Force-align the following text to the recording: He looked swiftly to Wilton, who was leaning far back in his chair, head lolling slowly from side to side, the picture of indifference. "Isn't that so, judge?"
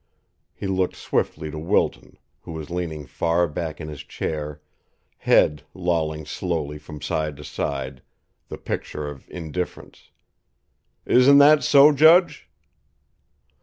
He 0.55 0.65
looked 0.65 0.95
swiftly 0.95 1.51
to 1.51 1.59
Wilton, 1.59 2.17
who 2.39 2.53
was 2.53 2.71
leaning 2.71 3.05
far 3.05 3.47
back 3.47 3.79
in 3.79 3.87
his 3.87 3.99
chair, 4.01 4.59
head 5.19 5.61
lolling 5.75 6.25
slowly 6.25 6.79
from 6.79 7.01
side 7.03 7.37
to 7.37 7.43
side, 7.43 8.01
the 8.47 8.57
picture 8.57 9.07
of 9.07 9.29
indifference. 9.29 10.09
"Isn't 11.05 11.37
that 11.37 11.63
so, 11.63 11.91
judge?" 11.91 12.49